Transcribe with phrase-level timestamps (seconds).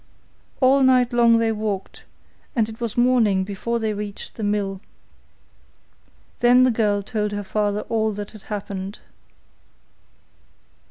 [0.61, 2.05] All night long they walked,
[2.55, 4.81] and it was morning before they reached the mill.
[6.39, 8.97] Then the girl told her father all that had happened.